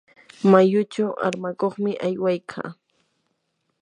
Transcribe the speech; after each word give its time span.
mayuchu 0.51 1.03
armakuqmi 1.25 1.91
aywaykaa. 2.05 2.69